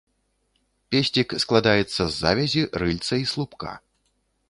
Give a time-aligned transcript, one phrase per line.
[0.95, 3.79] Песцік складаецца з завязі, рыльца і слупка.